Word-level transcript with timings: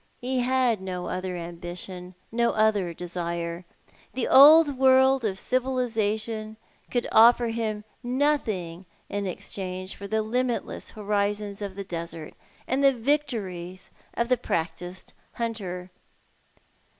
He 0.17 0.39
had 0.39 0.81
no 0.81 1.05
other 1.05 1.35
ambition— 1.37 2.15
no 2.41 2.53
other 2.53 2.91
desire. 2.91 3.65
The 4.15 4.27
old 4.27 4.75
world 4.79 5.23
of 5.23 5.37
civilisation 5.37 6.57
could 6.89 7.07
offer 7.11 7.49
him 7.49 7.83
nothing 8.01 8.87
in 9.09 9.27
exchange 9.27 9.93
for 9.95 10.07
the 10.07 10.23
limitless 10.23 10.89
horizons 10.89 11.61
of 11.61 11.75
the 11.75 11.83
desert, 11.83 12.33
and 12.65 12.83
the 12.83 12.93
victories 12.93 13.91
of 14.15 14.27
the 14.27 14.37
practised 14.37 15.13
hunter. 15.33 15.91